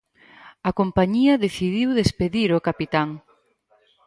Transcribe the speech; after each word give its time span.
A 0.69 0.71
compañía 0.79 1.41
decidiu 1.45 1.89
despedir 2.01 2.49
o 2.57 2.63
capitán. 2.67 3.09